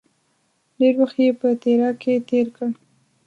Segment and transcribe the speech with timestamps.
[0.79, 2.69] ډېر وخت یې په تیراه کې تېر کړ.